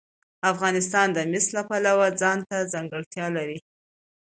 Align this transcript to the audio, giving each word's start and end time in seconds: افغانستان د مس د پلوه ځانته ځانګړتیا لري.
افغانستان 0.51 1.07
د 1.13 1.19
مس 1.31 1.45
د 1.55 1.57
پلوه 1.69 2.07
ځانته 2.21 2.55
ځانګړتیا 2.73 3.25
لري. 3.37 3.59